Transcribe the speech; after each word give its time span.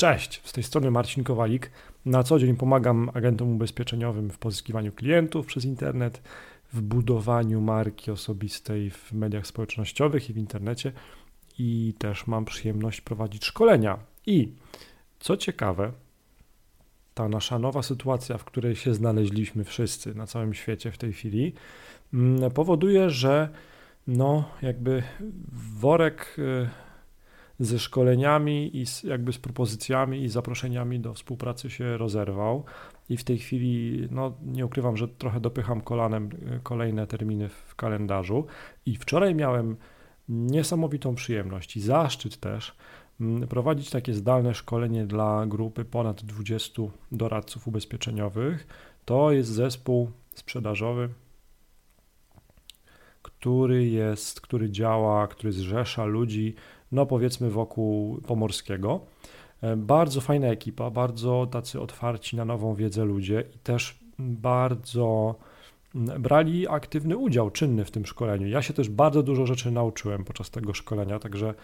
Cześć, 0.00 0.40
z 0.44 0.52
tej 0.52 0.64
strony 0.64 0.90
Marcin 0.90 1.24
Kowalik. 1.24 1.70
Na 2.04 2.22
co 2.22 2.38
dzień 2.38 2.56
pomagam 2.56 3.10
agentom 3.14 3.54
ubezpieczeniowym 3.54 4.30
w 4.30 4.38
pozyskiwaniu 4.38 4.92
klientów 4.92 5.46
przez 5.46 5.64
internet, 5.64 6.22
w 6.72 6.80
budowaniu 6.80 7.60
marki 7.60 8.10
osobistej 8.10 8.90
w 8.90 9.12
mediach 9.12 9.46
społecznościowych 9.46 10.30
i 10.30 10.32
w 10.32 10.36
internecie 10.36 10.92
i 11.58 11.94
też 11.98 12.26
mam 12.26 12.44
przyjemność 12.44 13.00
prowadzić 13.00 13.44
szkolenia. 13.44 13.98
I 14.26 14.52
co 15.20 15.36
ciekawe, 15.36 15.92
ta 17.14 17.28
nasza 17.28 17.58
nowa 17.58 17.82
sytuacja, 17.82 18.38
w 18.38 18.44
której 18.44 18.76
się 18.76 18.94
znaleźliśmy 18.94 19.64
wszyscy 19.64 20.14
na 20.14 20.26
całym 20.26 20.54
świecie 20.54 20.90
w 20.90 20.98
tej 20.98 21.12
chwili, 21.12 21.52
mm, 22.14 22.50
powoduje, 22.50 23.10
że 23.10 23.48
no 24.06 24.44
jakby 24.62 25.02
worek 25.80 26.36
y, 26.38 26.87
ze 27.58 27.78
szkoleniami 27.78 28.76
i 28.76 28.86
z, 28.86 29.02
jakby 29.02 29.32
z 29.32 29.38
propozycjami 29.38 30.22
i 30.22 30.28
zaproszeniami 30.28 31.00
do 31.00 31.14
współpracy 31.14 31.70
się 31.70 31.96
rozerwał 31.96 32.64
i 33.08 33.16
w 33.16 33.24
tej 33.24 33.38
chwili, 33.38 34.08
no 34.10 34.32
nie 34.42 34.66
ukrywam, 34.66 34.96
że 34.96 35.08
trochę 35.08 35.40
dopycham 35.40 35.80
kolanem 35.80 36.30
y, 36.56 36.60
kolejne 36.62 37.06
terminy 37.06 37.48
w 37.48 37.74
kalendarzu 37.74 38.46
i 38.86 38.96
wczoraj 38.96 39.34
miałem 39.34 39.76
niesamowitą 40.28 41.14
przyjemność 41.14 41.76
i 41.76 41.80
zaszczyt 41.80 42.36
też 42.36 42.76
mm, 43.20 43.48
prowadzić 43.48 43.90
takie 43.90 44.14
zdalne 44.14 44.54
szkolenie 44.54 45.06
dla 45.06 45.46
grupy 45.46 45.84
ponad 45.84 46.24
20 46.24 46.82
doradców 47.12 47.68
ubezpieczeniowych. 47.68 48.66
To 49.04 49.32
jest 49.32 49.50
zespół 49.50 50.10
sprzedażowy, 50.34 51.08
który 53.22 53.86
jest, 53.86 54.40
który 54.40 54.70
działa, 54.70 55.26
który 55.26 55.52
zrzesza 55.52 56.04
ludzi 56.04 56.54
no 56.92 57.06
powiedzmy 57.06 57.50
wokół 57.50 58.20
Pomorskiego. 58.20 59.00
E, 59.62 59.76
bardzo 59.76 60.20
fajna 60.20 60.46
ekipa, 60.46 60.90
bardzo 60.90 61.46
tacy 61.50 61.80
otwarci 61.80 62.36
na 62.36 62.44
nową 62.44 62.74
wiedzę 62.74 63.04
ludzie 63.04 63.44
i 63.54 63.58
też 63.58 63.98
bardzo 64.18 65.34
brali 65.94 66.68
aktywny 66.68 67.16
udział, 67.16 67.50
czynny 67.50 67.84
w 67.84 67.90
tym 67.90 68.06
szkoleniu. 68.06 68.48
Ja 68.48 68.62
się 68.62 68.74
też 68.74 68.88
bardzo 68.88 69.22
dużo 69.22 69.46
rzeczy 69.46 69.70
nauczyłem 69.70 70.24
podczas 70.24 70.50
tego 70.50 70.74
szkolenia, 70.74 71.18
także 71.18 71.54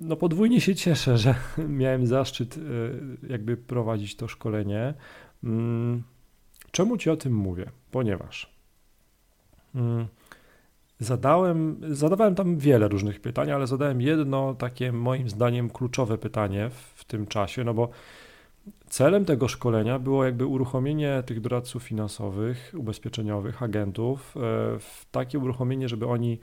no 0.00 0.16
podwójnie 0.16 0.60
się 0.60 0.74
cieszę, 0.74 1.18
że 1.18 1.34
miałem 1.68 2.06
zaszczyt 2.06 2.56
e, 2.56 2.60
jakby 3.28 3.56
prowadzić 3.56 4.16
to 4.16 4.28
szkolenie. 4.28 4.94
Mm, 5.44 6.02
czemu 6.70 6.96
Ci 6.96 7.10
o 7.10 7.16
tym 7.16 7.34
mówię? 7.34 7.70
Ponieważ 7.90 8.54
mm, 9.74 10.06
Zadałem, 11.00 11.80
zadawałem 11.88 12.34
tam 12.34 12.58
wiele 12.58 12.88
różnych 12.88 13.20
pytań, 13.20 13.50
ale 13.50 13.66
zadałem 13.66 14.00
jedno 14.00 14.54
takie 14.54 14.92
moim 14.92 15.28
zdaniem 15.28 15.70
kluczowe 15.70 16.18
pytanie 16.18 16.70
w, 16.70 17.00
w 17.00 17.04
tym 17.04 17.26
czasie, 17.26 17.64
no 17.64 17.74
bo 17.74 17.90
celem 18.88 19.24
tego 19.24 19.48
szkolenia 19.48 19.98
było 19.98 20.24
jakby 20.24 20.46
uruchomienie 20.46 21.22
tych 21.26 21.40
doradców 21.40 21.82
finansowych, 21.82 22.74
ubezpieczeniowych, 22.76 23.62
agentów, 23.62 24.36
e, 24.36 24.40
w 24.78 25.06
takie 25.10 25.38
uruchomienie, 25.38 25.88
żeby 25.88 26.06
oni 26.06 26.38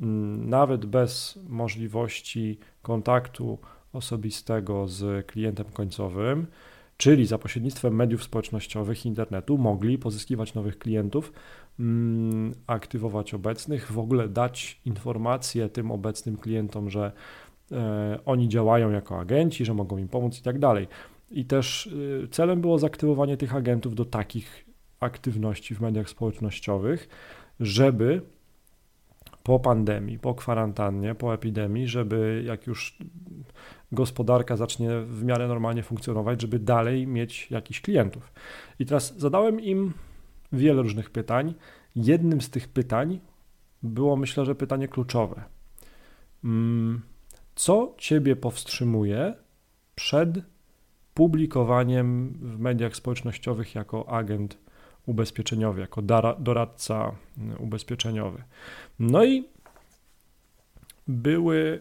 mm, 0.00 0.48
nawet 0.48 0.86
bez 0.86 1.38
możliwości 1.48 2.58
kontaktu 2.82 3.58
osobistego 3.92 4.88
z 4.88 5.26
klientem 5.26 5.66
końcowym, 5.72 6.46
czyli 6.96 7.26
za 7.26 7.38
pośrednictwem 7.38 7.94
mediów 7.94 8.22
społecznościowych, 8.22 9.06
internetu, 9.06 9.58
mogli 9.58 9.98
pozyskiwać 9.98 10.54
nowych 10.54 10.78
klientów, 10.78 11.32
aktywować 12.66 13.34
obecnych, 13.34 13.92
w 13.92 13.98
ogóle 13.98 14.28
dać 14.28 14.80
informacje 14.84 15.68
tym 15.68 15.90
obecnym 15.90 16.36
klientom, 16.36 16.90
że 16.90 17.12
e, 17.72 18.18
oni 18.24 18.48
działają 18.48 18.90
jako 18.90 19.18
agenci, 19.18 19.64
że 19.64 19.74
mogą 19.74 19.98
im 19.98 20.08
pomóc 20.08 20.38
i 20.38 20.42
tak 20.42 20.58
dalej. 20.58 20.88
I 21.30 21.44
też 21.44 21.90
e, 22.24 22.28
celem 22.28 22.60
było 22.60 22.78
zaktywowanie 22.78 23.36
tych 23.36 23.54
agentów 23.54 23.94
do 23.94 24.04
takich 24.04 24.64
aktywności 25.00 25.74
w 25.74 25.80
mediach 25.80 26.08
społecznościowych, 26.08 27.08
żeby 27.60 28.22
po 29.42 29.60
pandemii, 29.60 30.18
po 30.18 30.34
kwarantannie, 30.34 31.14
po 31.14 31.34
epidemii, 31.34 31.88
żeby 31.88 32.42
jak 32.46 32.66
już 32.66 32.98
gospodarka 33.92 34.56
zacznie 34.56 34.90
w 35.00 35.24
miarę 35.24 35.48
normalnie 35.48 35.82
funkcjonować, 35.82 36.42
żeby 36.42 36.58
dalej 36.58 37.06
mieć 37.06 37.50
jakichś 37.50 37.80
klientów. 37.80 38.32
I 38.78 38.86
teraz 38.86 39.18
zadałem 39.18 39.60
im 39.60 39.92
wiele 40.52 40.82
różnych 40.82 41.10
pytań. 41.10 41.54
Jednym 41.96 42.40
z 42.40 42.50
tych 42.50 42.68
pytań 42.68 43.20
było, 43.82 44.16
myślę, 44.16 44.44
że 44.44 44.54
pytanie 44.54 44.88
kluczowe. 44.88 45.44
Mm, 46.44 47.00
co 47.54 47.94
Ciebie 47.98 48.36
powstrzymuje 48.36 49.34
przed 49.94 50.30
publikowaniem 51.14 52.38
w 52.40 52.58
mediach 52.58 52.96
społecznościowych 52.96 53.74
jako 53.74 54.08
agent 54.08 54.58
ubezpieczeniowy, 55.06 55.80
jako 55.80 56.02
doradca 56.38 57.12
ubezpieczeniowy? 57.58 58.42
No 58.98 59.24
i 59.24 59.44
były 61.08 61.80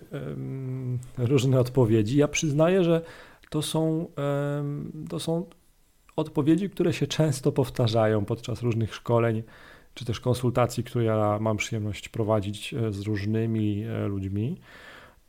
różne 1.18 1.60
odpowiedzi. 1.60 2.18
Ja 2.18 2.28
przyznaję, 2.28 2.84
że 2.84 3.02
to 3.50 3.62
są, 3.62 4.08
to 5.10 5.20
są 5.20 5.46
odpowiedzi, 6.18 6.70
które 6.70 6.94
się 6.94 7.08
często 7.08 7.52
powtarzają 7.52 8.26
podczas 8.26 8.62
różnych 8.62 8.96
szkoleń 8.96 9.44
czy 9.94 10.06
też 10.06 10.20
konsultacji, 10.20 10.84
które 10.84 11.06
ja 11.06 11.38
mam 11.42 11.58
przyjemność 11.58 12.10
prowadzić 12.10 12.74
e, 12.74 12.92
z 12.92 13.02
różnymi 13.02 13.84
e, 13.84 14.08
ludźmi. 14.08 14.58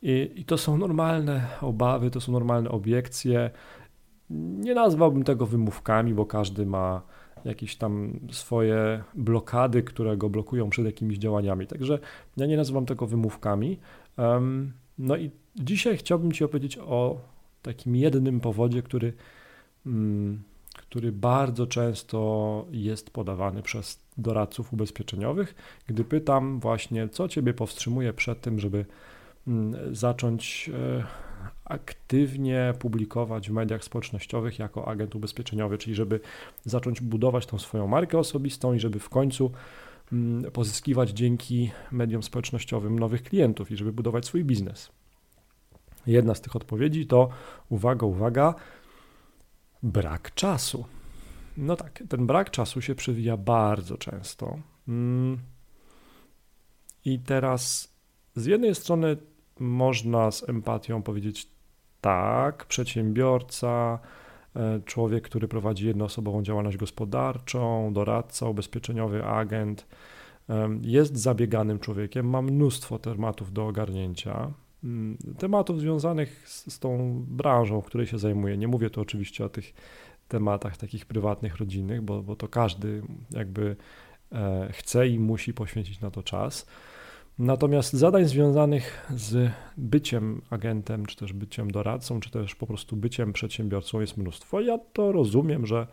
I, 0.03 0.31
I, 0.37 0.45
to 0.45 0.59
są 0.59 0.79
normalne 0.79 1.47
obawy, 1.61 2.11
to 2.11 2.21
są 2.21 2.33
normalne 2.33 2.71
obiekcje. 2.71 3.51
Nie 4.31 4.75
nazwałbym 4.75 5.25
tego 5.25 5.47
wymówkami, 5.47 6.15
bo 6.15 6.27
każdy 6.27 6.67
ma 6.67 7.03
jakieś 7.45 7.77
tam 7.77 8.21
swoje 8.31 9.03
blokady, 9.15 9.83
które 9.83 10.17
go 10.17 10.31
blokują 10.31 10.71
przed 10.71 10.87
jakimiś 10.87 11.19
działaniami. 11.19 11.67
Także 11.67 11.99
ja 12.37 12.47
nie 12.47 12.57
nazywam 12.57 12.87
tego 12.87 13.07
wymówkami. 13.07 13.79
No 14.99 15.17
i 15.17 15.31
dzisiaj 15.57 15.97
chciałbym 15.97 16.33
Ci 16.33 16.45
opowiedzieć 16.45 16.79
o 16.79 17.21
takim 17.63 17.97
jednym 17.97 18.41
powodzie, 18.41 18.83
który, 18.83 19.13
mm, 19.87 20.43
który 20.79 21.13
bardzo 21.13 21.67
często 21.67 22.67
jest 22.71 23.11
podawany 23.11 23.63
przez 23.63 24.01
doradców 24.19 24.73
ubezpieczeniowych, 24.73 25.55
gdy 25.87 26.05
pytam 26.05 26.61
właśnie, 26.61 27.09
co 27.09 27.29
Ciebie 27.29 27.55
powstrzymuje 27.55 28.13
przed 28.13 28.41
tym, 28.41 28.59
żeby 28.59 28.85
mm, 29.49 29.95
zacząć 29.95 30.71
e, 30.75 31.05
aktywnie 31.65 32.75
publikować 32.79 33.49
w 33.49 33.53
mediach 33.53 33.85
społecznościowych 33.85 34.59
jako 34.59 34.89
agent 34.89 35.15
ubezpieczeniowy, 35.15 35.79
czyli 35.79 35.95
żeby 35.95 36.21
zacząć 36.65 37.01
budować 37.01 37.47
tą 37.47 37.59
swoją 37.59 37.87
markę 37.87 38.19
osobistą 38.19 38.73
i 38.73 38.81
żeby 38.81 38.99
w 38.99 39.09
końcu 39.09 39.51
mm, 40.13 40.51
pozyskiwać 40.51 41.11
dzięki 41.11 41.71
mediom 41.93 42.23
społecznościowym 42.23 42.99
nowych 42.99 43.23
klientów 43.23 43.71
i 43.71 43.77
żeby 43.77 43.93
budować 43.93 44.27
swój 44.27 44.45
biznes. 44.45 44.91
Jedna 46.07 46.35
z 46.35 46.41
tych 46.41 46.57
odpowiedzi 46.57 47.07
to 47.07 47.29
uwaga, 47.69 48.07
uwaga, 48.07 48.55
brak 49.83 50.35
czasu. 50.35 50.85
No 51.57 51.77
tak, 51.77 52.03
ten 52.09 52.27
brak 52.27 52.51
czasu 52.51 52.81
się 52.81 52.95
przewija 52.95 53.37
bardzo 53.37 53.97
często. 53.97 54.59
Mm. 54.89 55.39
I 57.05 57.19
teraz 57.19 57.93
z 58.37 58.47
jednej 58.47 58.75
strony 58.75 59.17
można 59.61 60.31
z 60.31 60.49
empatią 60.49 61.03
powiedzieć 61.03 61.49
tak, 62.01 62.67
przedsiębiorca, 62.67 63.99
e, 64.57 64.81
człowiek, 64.85 65.25
który 65.25 65.49
prowadzi 65.49 65.87
jednoosobową 65.87 66.43
działalność 66.43 66.77
gospodarczą, 66.77 67.93
doradca, 67.93 68.47
ubezpieczeniowy 68.49 69.25
agent, 69.25 69.87
jest 70.83 71.17
zabieganym 71.17 71.79
człowiekiem, 71.79 72.31
ma 72.31 72.43
mnóstwo 72.43 72.99
tematów 72.99 73.53
do 73.53 73.67
ogarnięcia. 73.67 74.51
Mm, 74.85 75.19
tematów 75.39 75.81
związanych 75.81 76.49
z, 76.49 76.73
z 76.73 76.79
tą 76.79 77.25
branżą, 77.29 77.83
której 77.83 78.07
się 78.07 78.19
zajmuje. 78.19 78.57
Nie 78.57 78.69
mówię 78.69 78.91
tu 78.91 79.01
oczywiście 79.01 79.45
o 79.45 79.49
tych 79.49 79.75
tematach 80.29 80.77
takich 80.77 81.07
prywatnych, 81.07 81.57
rodzinnych, 81.57 82.03
bo, 82.03 82.23
bo 82.23 82.37
to 82.37 82.49
każdy 82.49 83.03
jakby 83.31 83.77
e, 84.33 84.69
chce 84.73 85.09
i 85.09 85.19
musi 85.19 85.55
poświęcić 85.55 86.01
na 86.01 86.11
to 86.11 86.23
czas. 86.23 86.67
Natomiast 87.39 87.93
zadań 87.93 88.25
związanych 88.25 89.07
z 89.17 89.53
byciem 89.77 90.43
agentem, 90.51 91.07
czy 91.07 91.17
też 91.17 91.33
byciem 91.33 91.71
doradcą, 91.71 92.21
czy 92.21 92.31
też 92.31 92.55
po 92.55 92.67
prostu 92.67 92.97
byciem 92.97 93.33
przedsiębiorcą 93.33 94.01
jest 94.01 94.17
mnóstwo. 94.17 94.61
Ja 94.61 94.79
to 94.93 95.13
rozumiem, 95.13 95.67
że 95.67 95.87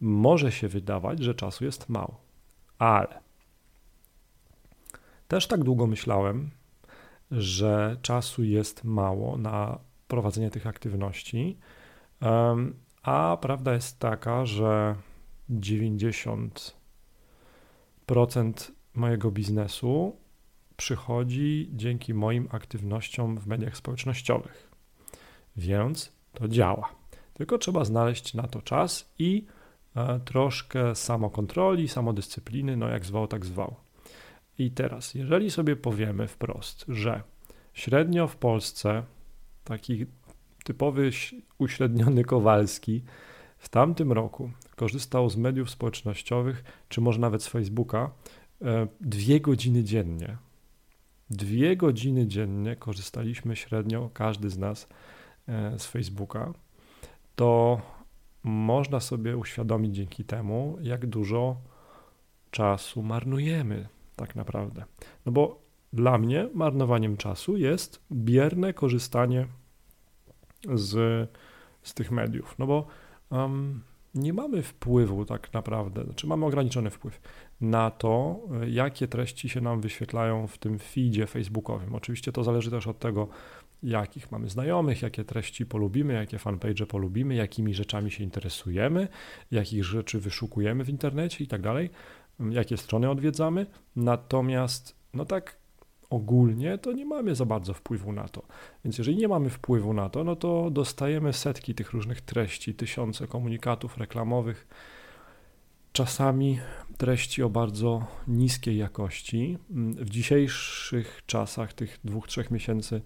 może 0.00 0.52
się 0.52 0.68
wydawać, 0.68 1.22
że 1.22 1.34
czasu 1.34 1.64
jest 1.64 1.88
mało, 1.88 2.20
ale 2.78 3.20
też 5.28 5.46
tak 5.46 5.64
długo 5.64 5.86
myślałem, 5.86 6.50
że 7.36 7.96
czasu 8.02 8.44
jest 8.44 8.84
mało 8.84 9.36
na 9.36 9.78
prowadzenie 10.08 10.50
tych 10.50 10.66
aktywności, 10.66 11.58
a 13.02 13.38
prawda 13.40 13.74
jest 13.74 13.98
taka, 13.98 14.46
że 14.46 14.94
90% 15.50 16.72
mojego 18.94 19.30
biznesu 19.30 20.16
przychodzi 20.76 21.70
dzięki 21.72 22.14
moim 22.14 22.48
aktywnościom 22.50 23.38
w 23.38 23.46
mediach 23.46 23.76
społecznościowych. 23.76 24.70
Więc 25.56 26.12
to 26.32 26.48
działa. 26.48 26.88
Tylko 27.34 27.58
trzeba 27.58 27.84
znaleźć 27.84 28.34
na 28.34 28.42
to 28.42 28.62
czas 28.62 29.12
i 29.18 29.46
e, 29.96 30.20
troszkę 30.20 30.94
samokontroli, 30.94 31.88
samodyscypliny, 31.88 32.76
no 32.76 32.88
jak 32.88 33.04
zwał, 33.04 33.26
tak 33.26 33.46
zwał. 33.46 33.76
I 34.58 34.70
teraz, 34.70 35.14
jeżeli 35.14 35.50
sobie 35.50 35.76
powiemy 35.76 36.28
wprost, 36.28 36.84
że 36.88 37.22
średnio 37.72 38.28
w 38.28 38.36
Polsce 38.36 39.02
taki 39.64 40.06
typowy 40.64 41.10
uśredniony 41.58 42.24
Kowalski 42.24 43.02
w 43.58 43.68
tamtym 43.68 44.12
roku 44.12 44.50
korzystał 44.76 45.30
z 45.30 45.36
mediów 45.36 45.70
społecznościowych, 45.70 46.64
czy 46.88 47.00
może 47.00 47.20
nawet 47.20 47.42
z 47.42 47.48
Facebooka, 47.48 48.10
e, 48.62 48.86
dwie 49.00 49.40
godziny 49.40 49.84
dziennie. 49.84 50.36
Dwie 51.30 51.76
godziny 51.76 52.26
dziennie 52.26 52.76
korzystaliśmy 52.76 53.56
średnio, 53.56 54.10
każdy 54.14 54.50
z 54.50 54.58
nas, 54.58 54.88
e, 55.48 55.78
z 55.78 55.86
Facebooka. 55.86 56.52
To 57.36 57.80
można 58.42 59.00
sobie 59.00 59.36
uświadomić 59.36 59.94
dzięki 59.96 60.24
temu, 60.24 60.78
jak 60.80 61.06
dużo 61.06 61.56
czasu 62.50 63.02
marnujemy 63.02 63.88
tak 64.16 64.36
naprawdę. 64.36 64.84
No 65.26 65.32
bo 65.32 65.62
dla 65.92 66.18
mnie 66.18 66.48
marnowaniem 66.54 67.16
czasu 67.16 67.56
jest 67.56 68.02
bierne 68.12 68.72
korzystanie 68.72 69.46
z, 70.74 71.30
z 71.82 71.94
tych 71.94 72.10
mediów. 72.10 72.54
No 72.58 72.66
bo 72.66 72.86
um, 73.30 73.80
nie 74.14 74.32
mamy 74.32 74.62
wpływu 74.62 75.24
tak 75.24 75.52
naprawdę, 75.52 76.04
znaczy 76.04 76.26
mamy 76.26 76.46
ograniczony 76.46 76.90
wpływ 76.90 77.20
na 77.60 77.90
to, 77.90 78.40
jakie 78.66 79.08
treści 79.08 79.48
się 79.48 79.60
nam 79.60 79.80
wyświetlają 79.80 80.46
w 80.46 80.58
tym 80.58 80.78
feedzie 80.78 81.26
facebookowym. 81.26 81.94
Oczywiście 81.94 82.32
to 82.32 82.44
zależy 82.44 82.70
też 82.70 82.86
od 82.86 82.98
tego, 82.98 83.28
jakich 83.82 84.32
mamy 84.32 84.48
znajomych, 84.48 85.02
jakie 85.02 85.24
treści 85.24 85.66
polubimy, 85.66 86.14
jakie 86.14 86.38
fanpage 86.38 86.86
polubimy, 86.86 87.34
jakimi 87.34 87.74
rzeczami 87.74 88.10
się 88.10 88.24
interesujemy, 88.24 89.08
jakich 89.50 89.84
rzeczy 89.84 90.20
wyszukujemy 90.20 90.84
w 90.84 90.88
internecie 90.88 91.44
i 91.44 91.46
tak 91.46 91.62
dalej, 91.62 91.90
jakie 92.50 92.76
strony 92.76 93.10
odwiedzamy. 93.10 93.66
Natomiast, 93.96 94.96
no 95.14 95.24
tak 95.24 95.56
ogólnie, 96.10 96.78
to 96.78 96.92
nie 96.92 97.06
mamy 97.06 97.34
za 97.34 97.44
bardzo 97.44 97.74
wpływu 97.74 98.12
na 98.12 98.28
to. 98.28 98.42
Więc 98.84 98.98
jeżeli 98.98 99.16
nie 99.16 99.28
mamy 99.28 99.50
wpływu 99.50 99.92
na 99.92 100.08
to, 100.08 100.24
no 100.24 100.36
to 100.36 100.70
dostajemy 100.70 101.32
setki 101.32 101.74
tych 101.74 101.92
różnych 101.92 102.20
treści, 102.20 102.74
tysiące 102.74 103.26
komunikatów 103.26 103.98
reklamowych, 103.98 104.66
czasami 105.92 106.60
treści 106.96 107.42
o 107.42 107.50
bardzo 107.50 108.06
niskiej 108.28 108.76
jakości. 108.76 109.58
W 109.96 110.10
dzisiejszych 110.10 111.22
czasach, 111.26 111.72
tych 111.72 111.98
dwóch, 112.04 112.26
trzech 112.26 112.50
miesięcy, 112.50 113.02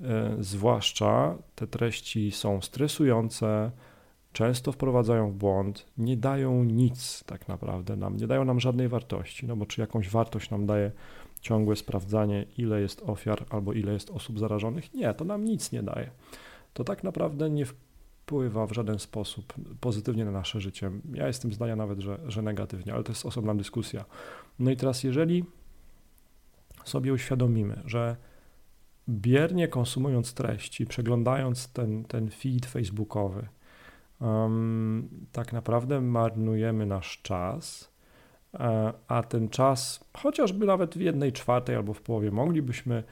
e, 0.00 0.36
zwłaszcza 0.40 1.38
te 1.54 1.66
treści 1.66 2.32
są 2.32 2.60
stresujące, 2.60 3.70
często 4.32 4.72
wprowadzają 4.72 5.30
w 5.30 5.34
błąd, 5.34 5.86
nie 5.98 6.16
dają 6.16 6.64
nic 6.64 7.24
tak 7.24 7.48
naprawdę 7.48 7.96
nam, 7.96 8.16
nie 8.16 8.26
dają 8.26 8.44
nam 8.44 8.60
żadnej 8.60 8.88
wartości, 8.88 9.46
no 9.46 9.56
bo 9.56 9.66
czy 9.66 9.80
jakąś 9.80 10.08
wartość 10.08 10.50
nam 10.50 10.66
daje 10.66 10.92
ciągłe 11.40 11.76
sprawdzanie, 11.76 12.46
ile 12.58 12.80
jest 12.80 13.02
ofiar 13.02 13.44
albo 13.50 13.72
ile 13.72 13.92
jest 13.92 14.10
osób 14.10 14.38
zarażonych? 14.38 14.94
Nie, 14.94 15.14
to 15.14 15.24
nam 15.24 15.44
nic 15.44 15.72
nie 15.72 15.82
daje. 15.82 16.10
To 16.74 16.84
tak 16.84 17.04
naprawdę 17.04 17.50
nie 17.50 17.66
wpływa 17.66 18.66
w 18.66 18.72
żaden 18.72 18.98
sposób 18.98 19.54
pozytywnie 19.80 20.24
na 20.24 20.30
nasze 20.30 20.60
życie. 20.60 20.90
Ja 21.14 21.26
jestem 21.26 21.52
zdania 21.52 21.76
nawet, 21.76 22.00
że, 22.00 22.18
że 22.26 22.42
negatywnie, 22.42 22.94
ale 22.94 23.04
to 23.04 23.12
jest 23.12 23.26
osobna 23.26 23.54
dyskusja. 23.54 24.04
No 24.58 24.70
i 24.70 24.76
teraz, 24.76 25.04
jeżeli 25.04 25.44
sobie 26.84 27.12
uświadomimy, 27.12 27.82
że 27.84 28.16
biernie 29.08 29.68
konsumując 29.68 30.34
treści, 30.34 30.86
przeglądając 30.86 31.72
ten, 31.72 32.04
ten 32.04 32.30
feed 32.30 32.66
facebookowy, 32.66 33.46
um, 34.20 35.08
tak 35.32 35.52
naprawdę 35.52 36.00
marnujemy 36.00 36.86
nasz 36.86 37.22
czas, 37.22 37.90
E, 38.54 38.92
a 39.08 39.22
ten 39.22 39.48
czas, 39.48 40.04
chociażby 40.16 40.66
nawet 40.66 40.94
w 40.94 41.00
jednej 41.00 41.32
czwartej 41.32 41.76
albo 41.76 41.94
w 41.94 42.02
połowie, 42.02 42.30
moglibyśmy 42.30 43.04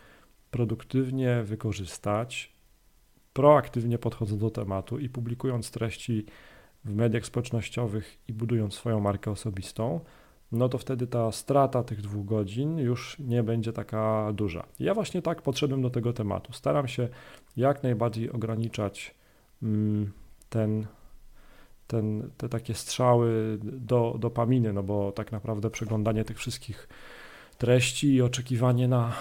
produktywnie 0.50 1.43
wykorzystać, 1.43 2.52
proaktywnie 3.32 3.99
podchodząc 3.99 4.40
do 4.40 4.50
tematu 4.50 4.99
i 4.99 5.08
publikując 5.08 5.70
treści 5.70 6.26
w 6.84 6.94
mediach 6.94 7.26
społecznościowych 7.26 8.19
i 8.28 8.32
budując 8.32 8.75
swoją 8.75 9.00
markę 9.00 9.31
osobistą, 9.31 10.00
no 10.52 10.69
to 10.69 10.78
wtedy 10.78 11.06
ta 11.06 11.32
strata 11.32 11.82
tych 11.82 12.00
dwóch 12.00 12.26
godzin 12.26 12.78
już 12.78 13.19
nie 13.19 13.43
będzie 13.43 13.72
taka 13.72 14.32
duża. 14.32 14.66
Ja 14.78 14.94
właśnie 14.94 15.22
tak 15.22 15.43
podszedłem 15.43 15.82
do 15.82 15.90
tego 15.90 16.12
tematu. 16.12 16.52
Staram 16.52 16.88
się 16.88 17.08
jak 17.56 17.82
najbardziej 17.82 18.31
ograniczać 18.31 19.14
mm, 19.62 20.12
ten 20.49 20.87
ten, 21.88 22.31
te 22.37 22.49
takie 22.49 22.75
strzały 22.75 23.58
do 23.62 24.17
dopaminy, 24.19 24.73
no 24.73 24.82
bo 24.82 25.12
tak 25.12 25.32
naprawdę 25.32 25.70
przeglądanie 25.70 26.25
tych 26.25 26.38
wszystkich 26.38 26.88
treści 27.58 28.14
i 28.14 28.23
oczekiwanie 28.23 28.88
na, 28.88 29.12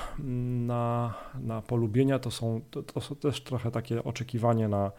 na, 0.68 1.14
na 1.40 1.62
polubienia 1.62 2.20
to 2.20 2.32
są, 2.32 2.62
to, 2.72 2.84
to 2.84 3.02
są 3.02 3.16
też 3.16 3.44
trochę 3.44 3.72
takie 3.72 4.04
oczekiwanie 4.04 4.68
na, 4.68 4.92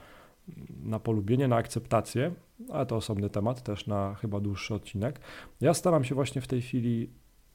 na 0.83 1.01
polubienie, 1.01 1.49
na 1.49 1.57
akceptację, 1.57 2.35
ale 2.71 2.87
to 2.87 2.97
osobny 2.97 3.31
temat, 3.31 3.63
też 3.63 3.87
na 3.87 4.15
chyba 4.15 4.41
dłuższy 4.41 4.75
odcinek. 4.75 5.21
Ja 5.61 5.75
staram 5.75 6.05
się 6.05 6.15
właśnie 6.15 6.41
w 6.41 6.47
tej 6.47 6.63
chwili 6.63 7.11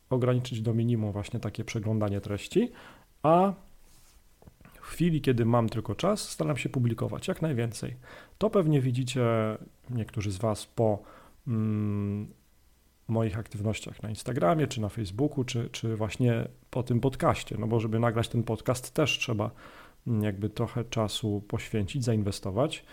ograniczyć 0.09 0.61
do 0.61 0.73
minimum 0.73 1.11
właśnie 1.11 1.39
takie 1.39 1.63
przeglądanie 1.63 2.21
treści, 2.21 2.71
a 3.23 3.53
w 4.83 4.87
chwili, 4.87 5.21
kiedy 5.21 5.45
mam 5.45 5.69
tylko 5.69 5.95
czas, 5.95 6.29
staram 6.29 6.57
się 6.57 6.69
publikować 6.69 7.27
jak 7.27 7.41
najwięcej. 7.41 7.95
To 8.37 8.49
pewnie 8.49 8.81
widzicie 8.81 9.23
niektórzy 9.89 10.31
z 10.31 10.37
Was 10.37 10.65
po 10.65 11.03
mm, 11.47 12.33
moich 13.07 13.39
aktywnościach 13.39 14.03
na 14.03 14.09
Instagramie, 14.09 14.67
czy 14.67 14.81
na 14.81 14.89
Facebooku, 14.89 15.43
czy, 15.43 15.69
czy 15.71 15.95
właśnie 15.95 16.47
po 16.69 16.83
tym 16.83 16.99
podcaście, 16.99 17.55
no 17.59 17.67
bo 17.67 17.79
żeby 17.79 17.99
nagrać 17.99 18.27
ten 18.27 18.43
podcast 18.43 18.93
też 18.93 19.19
trzeba 19.19 19.51
jakby 20.21 20.49
trochę 20.49 20.83
czasu 20.85 21.43
poświęcić, 21.47 22.03
zainwestować. 22.03 22.85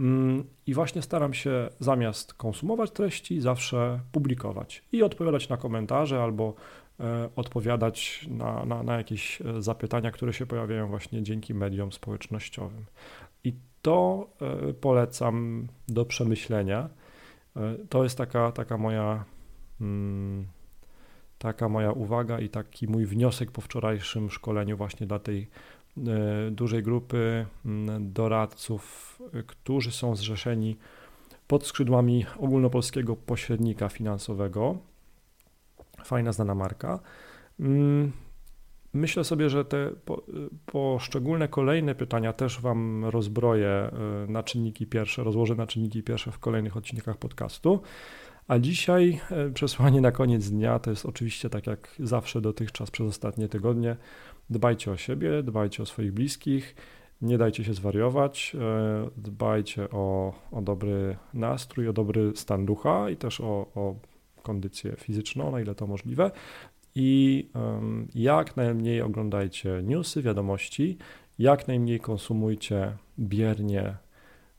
Mm, 0.00 0.44
I 0.66 0.74
właśnie 0.74 1.02
staram 1.02 1.34
się 1.34 1.68
zamiast 1.80 2.34
konsumować 2.34 2.90
treści, 2.90 3.40
zawsze 3.40 4.00
publikować 4.12 4.84
i 4.92 5.02
odpowiadać 5.02 5.48
na 5.48 5.56
komentarze 5.56 6.22
albo 6.22 6.54
e, 7.00 7.28
odpowiadać 7.36 8.26
na, 8.30 8.64
na, 8.64 8.82
na 8.82 8.96
jakieś 8.96 9.40
e, 9.40 9.62
zapytania, 9.62 10.10
które 10.10 10.32
się 10.32 10.46
pojawiają 10.46 10.88
właśnie 10.88 11.22
dzięki 11.22 11.54
mediom 11.54 11.92
społecznościowym. 11.92 12.84
I 13.44 13.54
to 13.82 14.28
e, 14.40 14.72
polecam 14.72 15.66
do 15.88 16.04
przemyślenia. 16.04 16.88
To 17.88 18.04
jest 18.04 18.18
taka, 18.18 18.52
taka 18.52 18.78
moja 18.78 19.24
mm, 19.80 20.46
taka 21.38 21.68
moja 21.68 21.92
uwaga 21.92 22.40
i 22.40 22.48
taki 22.48 22.88
mój 22.88 23.06
wniosek 23.06 23.50
po 23.50 23.60
wczorajszym 23.60 24.30
szkoleniu 24.30 24.76
właśnie 24.76 25.06
dla 25.06 25.18
tej 25.18 25.48
dużej 26.50 26.82
grupy 26.82 27.46
doradców, 28.00 29.18
którzy 29.46 29.92
są 29.92 30.16
zrzeszeni 30.16 30.76
pod 31.46 31.66
skrzydłami 31.66 32.26
ogólnopolskiego 32.38 33.16
pośrednika 33.16 33.88
finansowego. 33.88 34.78
Fajna, 36.04 36.32
znana 36.32 36.54
marka. 36.54 37.00
Mm, 37.60 38.12
Myślę 38.94 39.24
sobie, 39.24 39.50
że 39.50 39.64
te 39.64 39.90
poszczególne 40.66 41.48
kolejne 41.48 41.94
pytania 41.94 42.32
też 42.32 42.60
Wam 42.60 43.04
rozbroję 43.04 43.90
y, 44.24 44.32
na 44.32 44.42
czynniki 44.42 44.86
pierwsze, 44.86 45.24
rozłożę 45.24 45.54
na 45.54 45.66
czynniki 45.66 46.02
pierwsze 46.02 46.32
w 46.32 46.38
kolejnych 46.38 46.76
odcinkach 46.76 47.16
podcastu. 47.16 47.80
A 48.48 48.58
dzisiaj 48.58 49.20
y, 49.48 49.52
przesłanie 49.52 50.00
na 50.00 50.12
koniec 50.12 50.50
dnia 50.50 50.78
to 50.78 50.90
jest 50.90 51.06
oczywiście 51.06 51.50
tak 51.50 51.66
jak 51.66 51.94
zawsze 51.98 52.40
dotychczas 52.40 52.90
przez 52.90 53.06
ostatnie 53.06 53.48
tygodnie. 53.48 53.96
Dbajcie 54.50 54.90
o 54.90 54.96
siebie, 54.96 55.42
dbajcie 55.42 55.82
o 55.82 55.86
swoich 55.86 56.12
bliskich, 56.12 56.76
nie 57.22 57.38
dajcie 57.38 57.64
się 57.64 57.74
zwariować, 57.74 58.56
y, 58.56 59.20
dbajcie 59.20 59.90
o, 59.90 60.34
o 60.52 60.62
dobry 60.62 61.16
nastrój, 61.34 61.88
o 61.88 61.92
dobry 61.92 62.32
stan 62.34 62.66
ducha 62.66 63.10
i 63.10 63.16
też 63.16 63.40
o, 63.40 63.66
o 63.74 63.94
kondycję 64.42 64.96
fizyczną, 64.98 65.50
na 65.50 65.60
ile 65.60 65.74
to 65.74 65.86
możliwe 65.86 66.30
i 66.94 67.48
jak 68.14 68.56
najmniej 68.56 69.02
oglądajcie 69.02 69.80
newsy, 69.82 70.22
wiadomości, 70.22 70.98
jak 71.38 71.68
najmniej 71.68 72.00
konsumujcie 72.00 72.96
biernie 73.18 73.96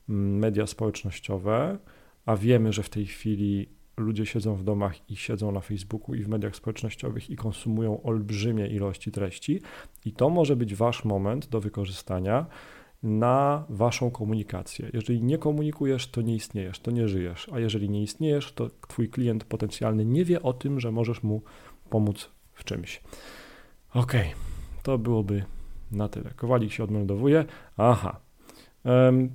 media 0.08 0.66
społecznościowe, 0.66 1.78
a 2.26 2.36
wiemy, 2.36 2.72
że 2.72 2.82
w 2.82 2.88
tej 2.88 3.06
chwili 3.06 3.68
ludzie 3.96 4.26
siedzą 4.26 4.54
w 4.54 4.64
domach 4.64 5.10
i 5.10 5.16
siedzą 5.16 5.52
na 5.52 5.60
Facebooku 5.60 6.14
i 6.14 6.22
w 6.22 6.28
mediach 6.28 6.56
społecznościowych 6.56 7.30
i 7.30 7.36
konsumują 7.36 8.02
olbrzymie 8.02 8.66
ilości 8.66 9.12
treści, 9.12 9.60
i 10.04 10.12
to 10.12 10.30
może 10.30 10.56
być 10.56 10.74
wasz 10.74 11.04
moment 11.04 11.48
do 11.48 11.60
wykorzystania 11.60 12.46
na 13.02 13.64
waszą 13.68 14.10
komunikację. 14.10 14.90
Jeżeli 14.92 15.22
nie 15.22 15.38
komunikujesz, 15.38 16.10
to 16.10 16.22
nie 16.22 16.34
istniejesz, 16.34 16.80
to 16.80 16.90
nie 16.90 17.08
żyjesz, 17.08 17.48
a 17.52 17.60
jeżeli 17.60 17.90
nie 17.90 18.02
istniejesz, 18.02 18.52
to 18.52 18.70
twój 18.88 19.08
klient 19.08 19.44
potencjalny 19.44 20.04
nie 20.04 20.24
wie 20.24 20.42
o 20.42 20.52
tym, 20.52 20.80
że 20.80 20.92
możesz 20.92 21.22
mu 21.22 21.42
pomóc 21.90 22.30
w 22.52 22.64
czymś. 22.64 23.02
Ok, 23.94 24.12
to 24.82 24.98
byłoby 24.98 25.44
na 25.92 26.08
tyle. 26.08 26.30
Kowalik 26.36 26.72
się 26.72 26.84
odmeldowuje. 26.84 27.44
Aha. 27.76 28.20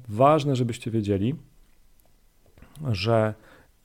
Ważne, 0.10 0.56
żebyście 0.56 0.92
wiedzieli, 0.92 1.36
że 2.92 3.34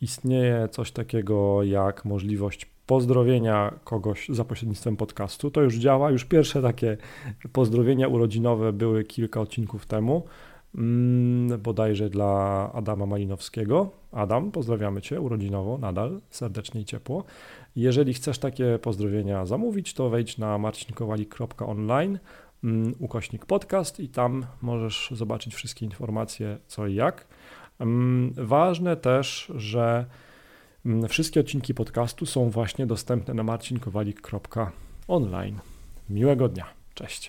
istnieje 0.01 0.69
coś 0.69 0.91
takiego 0.91 1.63
jak 1.63 2.05
możliwość 2.05 2.67
pozdrowienia 2.87 3.75
kogoś 3.85 4.29
za 4.29 4.45
pośrednictwem 4.45 4.97
podcastu. 4.97 5.51
To 5.51 5.63
już 5.63 5.75
działa. 5.75 6.11
Już 6.11 6.25
pierwsze 6.25 6.63
takie 6.63 6.97
pozdrowienia 7.53 8.09
urodzinowe 8.09 8.73
były 8.73 9.05
kilka 9.05 9.41
odcinków 9.41 9.87
temu, 9.87 10.25
mm, 10.75 11.61
bodajże 11.61 12.11
dla 12.11 12.71
Adama 12.73 13.07
Malinowskiego. 13.07 13.91
Adam, 14.13 14.51
pozdrawiamy 14.51 15.03
Cię 15.03 15.21
urodzinowo, 15.21 15.79
nadal 15.79 16.21
serdecznie 16.31 16.81
i 16.81 16.85
ciepło. 16.85 17.25
Jeżeli 17.77 18.15
chcesz 18.15 18.39
takie 18.39 18.79
pozdrowienia 18.79 19.47
zamówić, 19.47 19.95
to 19.95 20.11
wejdź 20.11 20.39
na 20.39 20.59
marcinkowalik.online 20.59 22.19
mm, 22.65 22.95
ukośnik 22.99 23.47
podcast 23.47 24.01
i 24.01 24.09
tam 24.09 24.47
możesz 24.63 25.11
zobaczyć 25.15 25.55
wszystkie 25.55 25.87
informacje 25.87 26.59
co 26.67 26.87
i 26.87 26.95
jak. 26.95 27.27
Mm, 27.81 28.33
ważne 28.37 28.97
też, 28.97 29.53
że 29.57 30.07
mm, 30.87 31.09
wszystkie 31.09 31.41
odcinki 31.41 31.75
podcastu 31.75 32.27
są 32.27 32.51
właśnie 32.51 32.87
dostępne 32.87 33.35
na 33.35 33.43
marcinkowalik.online. 33.43 35.59
Miłego 36.11 36.49
dnia. 36.49 36.67
Cześć. 36.95 37.25